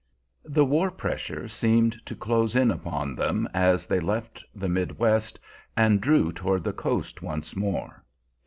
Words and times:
The 0.45 0.65
war 0.65 0.89
pressure 0.89 1.47
seemed 1.47 2.03
to 2.07 2.15
close 2.15 2.55
in 2.55 2.71
upon 2.71 3.13
them 3.13 3.47
as 3.53 3.85
they 3.85 3.99
left 3.99 4.43
the 4.55 4.67
mid 4.67 4.97
West 4.97 5.39
and 5.77 6.01
drew 6.01 6.31
toward 6.33 6.63
the 6.63 6.73
coast 6.73 7.21
once 7.21 7.55
more. 7.55 8.03